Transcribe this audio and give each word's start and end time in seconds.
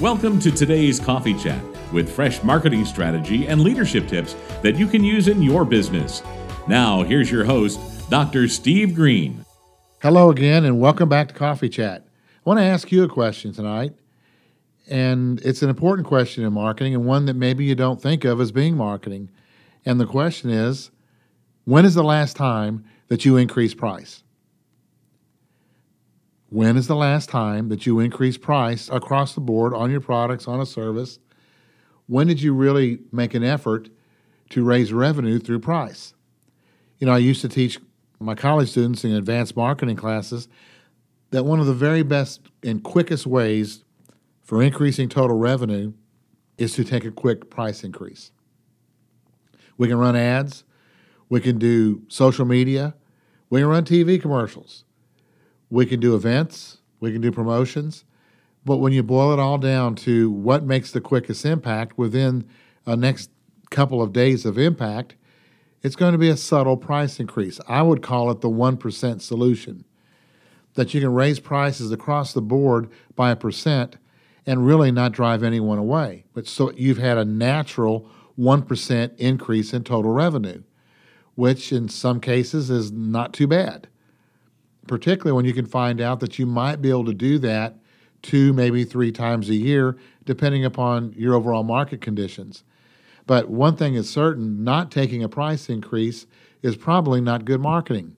Welcome 0.00 0.38
to 0.42 0.52
today's 0.52 1.00
Coffee 1.00 1.34
Chat 1.34 1.60
with 1.92 2.08
fresh 2.08 2.40
marketing 2.44 2.84
strategy 2.84 3.48
and 3.48 3.60
leadership 3.60 4.06
tips 4.06 4.36
that 4.62 4.76
you 4.76 4.86
can 4.86 5.02
use 5.02 5.26
in 5.26 5.42
your 5.42 5.64
business. 5.64 6.22
Now, 6.68 7.02
here's 7.02 7.32
your 7.32 7.44
host, 7.44 7.80
Dr. 8.08 8.46
Steve 8.46 8.94
Greene. 8.94 9.44
Hello 10.00 10.30
again, 10.30 10.64
and 10.64 10.78
welcome 10.78 11.08
back 11.08 11.26
to 11.26 11.34
Coffee 11.34 11.68
Chat. 11.68 12.06
I 12.06 12.40
want 12.48 12.60
to 12.60 12.64
ask 12.64 12.92
you 12.92 13.02
a 13.02 13.08
question 13.08 13.52
tonight, 13.52 13.92
and 14.88 15.40
it's 15.40 15.62
an 15.62 15.68
important 15.68 16.06
question 16.06 16.44
in 16.44 16.52
marketing 16.52 16.94
and 16.94 17.04
one 17.04 17.26
that 17.26 17.34
maybe 17.34 17.64
you 17.64 17.74
don't 17.74 18.00
think 18.00 18.24
of 18.24 18.40
as 18.40 18.52
being 18.52 18.76
marketing. 18.76 19.30
And 19.84 20.00
the 20.00 20.06
question 20.06 20.48
is 20.48 20.92
when 21.64 21.84
is 21.84 21.96
the 21.96 22.04
last 22.04 22.36
time 22.36 22.84
that 23.08 23.24
you 23.24 23.36
increased 23.36 23.76
price? 23.76 24.22
When 26.50 26.76
is 26.76 26.86
the 26.86 26.96
last 26.96 27.28
time 27.28 27.68
that 27.68 27.84
you 27.84 28.00
increased 28.00 28.40
price 28.40 28.88
across 28.88 29.34
the 29.34 29.40
board 29.40 29.74
on 29.74 29.90
your 29.90 30.00
products, 30.00 30.48
on 30.48 30.60
a 30.60 30.66
service? 30.66 31.18
When 32.06 32.26
did 32.26 32.40
you 32.40 32.54
really 32.54 33.00
make 33.12 33.34
an 33.34 33.44
effort 33.44 33.90
to 34.50 34.64
raise 34.64 34.92
revenue 34.92 35.38
through 35.38 35.60
price? 35.60 36.14
You 36.98 37.06
know, 37.06 37.12
I 37.12 37.18
used 37.18 37.42
to 37.42 37.48
teach 37.48 37.78
my 38.18 38.34
college 38.34 38.70
students 38.70 39.04
in 39.04 39.12
advanced 39.12 39.56
marketing 39.56 39.96
classes 39.96 40.48
that 41.30 41.44
one 41.44 41.60
of 41.60 41.66
the 41.66 41.74
very 41.74 42.02
best 42.02 42.40
and 42.62 42.82
quickest 42.82 43.26
ways 43.26 43.84
for 44.42 44.62
increasing 44.62 45.10
total 45.10 45.36
revenue 45.36 45.92
is 46.56 46.72
to 46.74 46.84
take 46.84 47.04
a 47.04 47.10
quick 47.10 47.50
price 47.50 47.84
increase. 47.84 48.32
We 49.76 49.86
can 49.86 49.98
run 49.98 50.16
ads, 50.16 50.64
we 51.28 51.40
can 51.40 51.58
do 51.58 52.02
social 52.08 52.46
media, 52.46 52.94
we 53.50 53.60
can 53.60 53.68
run 53.68 53.84
TV 53.84 54.20
commercials, 54.20 54.84
we 55.70 55.86
can 55.86 56.00
do 56.00 56.14
events, 56.14 56.78
we 57.00 57.12
can 57.12 57.20
do 57.20 57.30
promotions. 57.30 58.04
But 58.64 58.78
when 58.78 58.92
you 58.92 59.02
boil 59.02 59.32
it 59.32 59.38
all 59.38 59.58
down 59.58 59.94
to 59.96 60.30
what 60.30 60.64
makes 60.64 60.90
the 60.90 61.00
quickest 61.00 61.44
impact 61.44 61.96
within 61.96 62.48
a 62.86 62.96
next 62.96 63.30
couple 63.70 64.02
of 64.02 64.12
days 64.12 64.44
of 64.44 64.58
impact, 64.58 65.14
it's 65.82 65.96
going 65.96 66.12
to 66.12 66.18
be 66.18 66.28
a 66.28 66.36
subtle 66.36 66.76
price 66.76 67.20
increase. 67.20 67.60
I 67.68 67.82
would 67.82 68.02
call 68.02 68.30
it 68.30 68.40
the 68.40 68.50
1% 68.50 69.20
solution. 69.20 69.84
That 70.74 70.94
you 70.94 71.00
can 71.00 71.12
raise 71.12 71.40
prices 71.40 71.90
across 71.92 72.32
the 72.32 72.42
board 72.42 72.90
by 73.16 73.30
a 73.30 73.36
percent 73.36 73.96
and 74.46 74.66
really 74.66 74.92
not 74.92 75.12
drive 75.12 75.42
anyone 75.42 75.78
away. 75.78 76.24
But 76.34 76.46
so 76.46 76.72
you've 76.72 76.98
had 76.98 77.18
a 77.18 77.24
natural 77.24 78.08
1% 78.38 79.16
increase 79.16 79.72
in 79.72 79.84
total 79.84 80.12
revenue, 80.12 80.62
which 81.34 81.72
in 81.72 81.88
some 81.88 82.20
cases 82.20 82.70
is 82.70 82.92
not 82.92 83.32
too 83.32 83.46
bad 83.46 83.88
particularly 84.88 85.36
when 85.36 85.44
you 85.44 85.54
can 85.54 85.66
find 85.66 86.00
out 86.00 86.20
that 86.20 86.38
you 86.38 86.46
might 86.46 86.82
be 86.82 86.90
able 86.90 87.04
to 87.04 87.14
do 87.14 87.38
that 87.38 87.76
two, 88.22 88.52
maybe 88.52 88.84
three 88.84 89.12
times 89.12 89.48
a 89.48 89.54
year, 89.54 89.96
depending 90.24 90.64
upon 90.64 91.12
your 91.16 91.34
overall 91.34 91.62
market 91.62 92.00
conditions. 92.00 92.64
But 93.26 93.48
one 93.48 93.76
thing 93.76 93.94
is 93.94 94.10
certain 94.10 94.64
not 94.64 94.90
taking 94.90 95.22
a 95.22 95.28
price 95.28 95.68
increase 95.68 96.26
is 96.62 96.76
probably 96.76 97.20
not 97.20 97.44
good 97.44 97.60
marketing. 97.60 98.16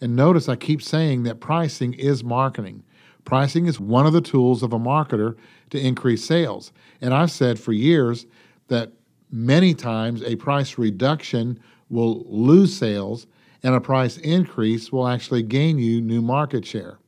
And 0.00 0.14
notice 0.14 0.48
I 0.48 0.56
keep 0.56 0.82
saying 0.82 1.22
that 1.24 1.40
pricing 1.40 1.94
is 1.94 2.22
marketing. 2.22 2.82
Pricing 3.24 3.66
is 3.66 3.80
one 3.80 4.06
of 4.06 4.12
the 4.12 4.20
tools 4.20 4.62
of 4.62 4.72
a 4.72 4.78
marketer 4.78 5.36
to 5.70 5.80
increase 5.80 6.24
sales. 6.24 6.72
And 7.00 7.14
I've 7.14 7.30
said 7.30 7.58
for 7.58 7.72
years 7.72 8.26
that 8.68 8.92
many 9.30 9.74
times 9.74 10.22
a 10.22 10.36
price 10.36 10.76
reduction 10.76 11.58
will 11.88 12.24
lose 12.28 12.76
sales 12.76 13.26
and 13.62 13.74
a 13.74 13.80
price 13.80 14.18
increase 14.18 14.90
will 14.90 15.06
actually 15.06 15.42
gain 15.42 15.78
you 15.78 16.00
new 16.00 16.20
market 16.20 16.66
share. 16.66 16.98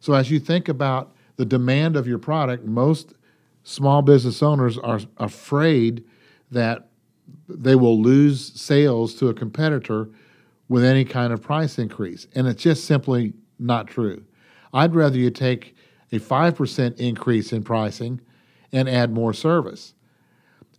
So, 0.00 0.14
as 0.14 0.30
you 0.30 0.38
think 0.38 0.68
about 0.68 1.14
the 1.36 1.44
demand 1.44 1.96
of 1.96 2.06
your 2.06 2.18
product, 2.18 2.64
most 2.64 3.14
small 3.62 4.02
business 4.02 4.42
owners 4.42 4.78
are 4.78 5.00
afraid 5.18 6.04
that 6.50 6.88
they 7.48 7.74
will 7.74 8.00
lose 8.00 8.52
sales 8.60 9.14
to 9.16 9.28
a 9.28 9.34
competitor 9.34 10.08
with 10.68 10.84
any 10.84 11.04
kind 11.04 11.32
of 11.32 11.42
price 11.42 11.78
increase. 11.78 12.26
And 12.34 12.46
it's 12.46 12.62
just 12.62 12.84
simply 12.84 13.34
not 13.58 13.86
true. 13.86 14.24
I'd 14.72 14.94
rather 14.94 15.18
you 15.18 15.30
take 15.30 15.76
a 16.12 16.18
5% 16.18 16.96
increase 16.98 17.52
in 17.52 17.62
pricing 17.62 18.20
and 18.72 18.88
add 18.88 19.12
more 19.12 19.32
service. 19.32 19.94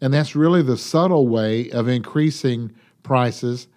And 0.02 0.14
that's 0.14 0.36
really 0.36 0.62
the 0.62 0.78
subtle 0.78 1.28
way 1.28 1.70
of 1.72 1.88
increasing 1.88 2.72
prices 3.04 3.68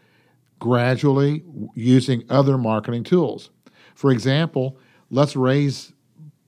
gradually 0.63 1.43
using 1.75 2.23
other 2.31 2.57
marketing 2.57 3.03
tools. 3.03 3.51
For 3.97 4.13
example, 4.13 4.79
let's 5.11 5.35
raise 5.35 5.93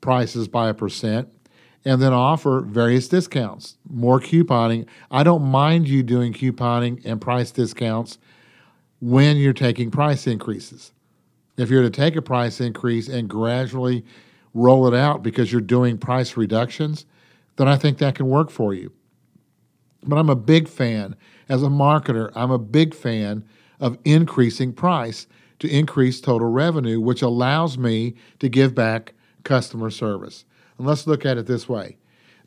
prices 0.00 0.46
by 0.46 0.68
a 0.68 0.74
percent 0.74 1.28
and 1.84 2.00
then 2.00 2.12
offer 2.12 2.60
various 2.60 3.08
discounts, 3.08 3.76
more 3.90 4.20
couponing. 4.20 4.86
I 5.10 5.24
don't 5.24 5.42
mind 5.42 5.88
you 5.88 6.04
doing 6.04 6.32
couponing 6.32 7.04
and 7.04 7.20
price 7.20 7.50
discounts 7.50 8.18
when 9.00 9.36
you're 9.36 9.52
taking 9.52 9.90
price 9.90 10.28
increases. 10.28 10.92
If 11.56 11.68
you're 11.68 11.82
to 11.82 11.90
take 11.90 12.14
a 12.14 12.22
price 12.22 12.60
increase 12.60 13.08
and 13.08 13.28
gradually 13.28 14.04
roll 14.54 14.86
it 14.86 14.94
out 14.94 15.24
because 15.24 15.50
you're 15.50 15.60
doing 15.60 15.98
price 15.98 16.36
reductions, 16.36 17.04
then 17.56 17.66
I 17.66 17.76
think 17.76 17.98
that 17.98 18.14
can 18.14 18.28
work 18.28 18.48
for 18.48 18.74
you. 18.74 18.92
But 20.04 20.18
I'm 20.18 20.30
a 20.30 20.36
big 20.36 20.68
fan, 20.68 21.16
as 21.48 21.64
a 21.64 21.68
marketer, 21.68 22.30
I'm 22.36 22.52
a 22.52 22.58
big 22.58 22.94
fan 22.94 23.44
of 23.80 23.98
increasing 24.04 24.72
price 24.72 25.26
to 25.58 25.68
increase 25.68 26.20
total 26.20 26.48
revenue, 26.48 27.00
which 27.00 27.22
allows 27.22 27.78
me 27.78 28.14
to 28.38 28.48
give 28.48 28.74
back 28.74 29.14
customer 29.44 29.90
service. 29.90 30.44
And 30.78 30.86
let's 30.86 31.06
look 31.06 31.24
at 31.24 31.38
it 31.38 31.46
this 31.46 31.68
way 31.68 31.96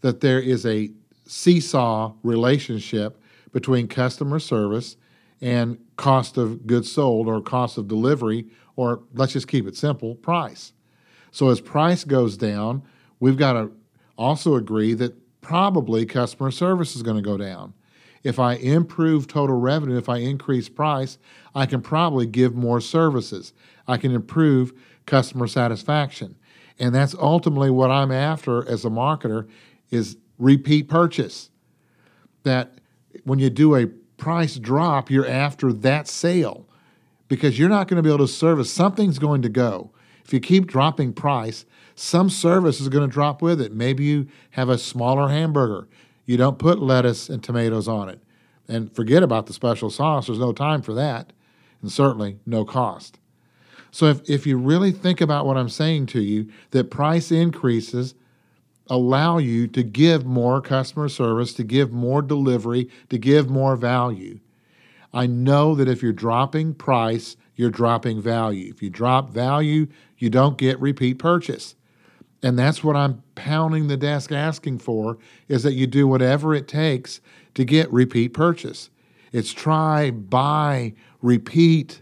that 0.01 0.21
there 0.21 0.39
is 0.39 0.65
a 0.65 0.91
seesaw 1.25 2.13
relationship 2.23 3.21
between 3.51 3.88
customer 3.88 4.39
service 4.39 4.95
and 5.41 5.77
cost 5.95 6.38
of 6.38 6.65
goods 6.67 6.91
sold 6.91 7.27
or 7.27 7.41
cost 7.41 7.77
of 7.77 7.88
delivery, 7.88 8.47
or 8.75 9.03
let's 9.13 9.33
just 9.33 9.47
keep 9.47 9.67
it 9.67 9.75
simple 9.75 10.15
price. 10.15 10.73
So 11.31 11.49
as 11.49 11.61
price 11.61 12.03
goes 12.03 12.38
down, 12.38 12.83
we've 13.19 13.38
got 13.38 13.53
to 13.53 13.71
also 14.17 14.55
agree 14.55 14.94
that 14.95 15.15
probably 15.41 16.05
customer 16.05 16.51
service 16.51 16.95
is 16.95 17.03
going 17.03 17.17
to 17.17 17.23
go 17.23 17.38
down. 17.38 17.73
If 18.27 18.39
I 18.39 18.55
improve 18.55 19.25
total 19.25 19.57
revenue, 19.57 19.97
if 19.97 20.09
I 20.09 20.17
increase 20.17 20.67
price, 20.67 21.17
I 21.55 21.65
can 21.65 21.81
probably 21.81 22.25
give 22.25 22.53
more 22.53 22.81
services. 22.81 23.53
I 23.88 23.95
can 23.95 24.11
improve 24.11 24.73
customer 25.05 25.47
satisfaction. 25.47 26.35
And 26.77 26.93
that's 26.93 27.15
ultimately 27.15 27.69
what 27.69 27.89
I'm 27.89 28.11
after 28.11 28.67
as 28.67 28.83
a 28.83 28.89
marketer 28.89 29.47
is 29.91 30.17
repeat 30.38 30.89
purchase. 30.89 31.51
That 32.43 32.73
when 33.23 33.39
you 33.39 33.49
do 33.49 33.75
a 33.75 33.88
price 34.17 34.57
drop, 34.57 35.09
you're 35.09 35.25
after 35.25 35.71
that 35.71 36.09
sale 36.09 36.67
because 37.29 37.57
you're 37.57 37.69
not 37.69 37.88
going 37.88 37.95
to 37.95 38.03
be 38.03 38.13
able 38.13 38.27
to 38.27 38.33
service 38.33 38.69
something's 38.69 39.19
going 39.19 39.41
to 39.44 39.49
go. 39.49 39.91
If 40.25 40.33
you 40.33 40.41
keep 40.41 40.67
dropping 40.67 41.13
price, 41.13 41.63
some 41.95 42.29
service 42.29 42.81
is 42.81 42.89
going 42.89 43.07
to 43.07 43.13
drop 43.13 43.41
with 43.41 43.61
it. 43.61 43.71
Maybe 43.71 44.03
you 44.03 44.27
have 44.49 44.67
a 44.67 44.77
smaller 44.77 45.29
hamburger. 45.29 45.88
You 46.27 46.38
don't 46.38 46.59
put 46.59 46.79
lettuce 46.79 47.29
and 47.29 47.41
tomatoes 47.41 47.88
on 47.88 48.09
it. 48.09 48.21
And 48.67 48.93
forget 48.93 49.23
about 49.23 49.47
the 49.47 49.53
special 49.53 49.89
sauce, 49.89 50.27
there's 50.27 50.38
no 50.38 50.51
time 50.51 50.81
for 50.83 50.93
that, 50.93 51.33
and 51.81 51.91
certainly 51.91 52.38
no 52.45 52.65
cost. 52.65 53.17
So 53.91 54.07
if, 54.07 54.29
if 54.29 54.45
you 54.45 54.57
really 54.57 54.91
think 54.91 55.21
about 55.21 55.45
what 55.45 55.57
I'm 55.57 55.69
saying 55.69 56.07
to 56.07 56.21
you, 56.21 56.51
that 56.71 56.91
price 56.91 57.31
increases 57.31 58.13
allow 58.89 59.38
you 59.38 59.67
to 59.67 59.83
give 59.83 60.25
more 60.25 60.61
customer 60.61 61.07
service, 61.09 61.53
to 61.53 61.63
give 61.63 61.91
more 61.91 62.21
delivery, 62.21 62.89
to 63.09 63.17
give 63.17 63.49
more 63.49 63.75
value. 63.77 64.39
I 65.13 65.27
know 65.27 65.75
that 65.75 65.88
if 65.88 66.03
you're 66.03 66.11
dropping 66.11 66.73
price, 66.73 67.38
you're 67.55 67.71
dropping 67.71 68.21
value. 68.21 68.69
If 68.69 68.83
you 68.83 68.89
drop 68.89 69.29
value, 69.29 69.88
you 70.17 70.29
don't 70.29 70.57
get 70.57 70.79
repeat 70.79 71.19
purchase. 71.19 71.75
And 72.43 72.57
that's 72.57 72.83
what 72.83 72.95
I'm 72.95 73.23
pounding 73.35 73.87
the 73.87 73.97
desk 73.97 74.31
asking 74.31 74.79
for 74.79 75.17
is 75.47 75.63
that 75.63 75.73
you 75.73 75.88
do 75.88 76.07
whatever 76.07 76.53
it 76.53 76.67
takes 76.67 77.19
to 77.56 77.65
get 77.65 77.91
repeat 77.91 78.29
purchase. 78.29 78.89
It's 79.31 79.51
try, 79.51 80.12
buy, 80.12 80.94
repeat. 81.21 82.01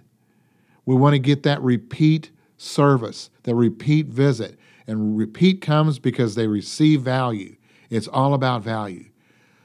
We 0.86 0.96
want 0.96 1.14
to 1.14 1.20
get 1.20 1.44
that 1.44 1.62
repeat 1.62 2.32
service, 2.58 3.30
the 3.44 3.56
repeat 3.56 4.08
visit. 4.08 4.60
And 4.88 5.18
repeat 5.18 5.62
comes 5.62 5.98
because 5.98 6.36
they 6.36 6.48
receive 6.48 7.02
value. 7.02 7.56
It's 7.90 8.08
all 8.08 8.34
about 8.34 8.62
value. 8.62 9.06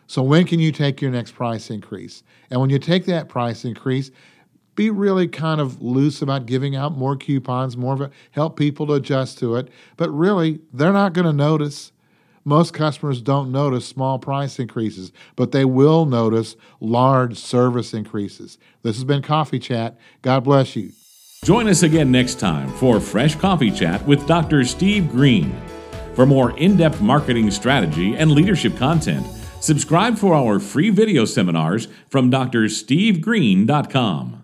So, 0.07 0.23
when 0.23 0.47
can 0.47 0.59
you 0.59 0.73
take 0.73 1.01
your 1.01 1.11
next 1.11 1.33
price 1.33 1.71
increase? 1.71 2.23
And 2.51 2.61
when 2.61 2.71
you 2.71 2.79
take 2.79 3.05
that 3.07 3.29
price 3.29 3.65
increase, 3.65 4.11
be 4.81 4.89
really 4.89 5.29
kind 5.29 5.61
of 5.61 5.83
loose 5.83 6.23
about 6.23 6.47
giving 6.47 6.75
out 6.75 6.97
more 6.97 7.15
coupons, 7.15 7.77
more 7.77 7.93
of 7.93 8.01
a, 8.01 8.11
help 8.31 8.59
people 8.59 8.87
to 8.87 8.95
adjust 8.95 9.39
to 9.39 9.57
it. 9.57 9.69
But 9.99 10.09
really, 10.09 10.61
they're 10.73 10.91
not 10.91 11.13
going 11.13 11.27
to 11.27 11.35
notice. 11.35 11.93
Most 12.47 12.73
customers 12.73 13.21
don't 13.21 13.53
notice 13.53 13.85
small 13.85 14.19
price 14.19 14.59
increases, 14.59 15.13
but 15.37 15.53
they 15.53 15.67
will 15.67 16.07
notice 16.07 16.57
large 16.81 17.37
service 17.37 17.93
increases. 17.93 18.57
This 18.83 18.97
has 18.97 19.05
been 19.05 19.21
Coffee 19.21 19.59
Chat. 19.59 19.99
God 20.23 20.45
bless 20.45 20.75
you. 20.75 20.93
Join 21.45 21.69
us 21.69 21.83
again 21.83 22.11
next 22.11 22.41
time 22.41 22.71
for 22.77 23.01
Fresh 23.01 23.35
Coffee 23.35 23.71
Chat 23.71 24.03
with 24.07 24.27
Dr. 24.27 24.65
Steve 24.65 25.11
Greene. 25.11 25.55
For 26.15 26.25
more 26.25 26.57
in 26.57 26.79
depth 26.79 27.03
marketing 27.03 27.51
strategy 27.51 28.17
and 28.17 28.33
leadership 28.33 28.79
content, 28.79 29.27
subscribe 29.61 30.17
for 30.17 30.33
our 30.33 30.59
free 30.59 30.89
video 30.89 31.27
seminars 31.27 31.87
from 32.09 32.31
drstevegreen.com. 32.31 34.40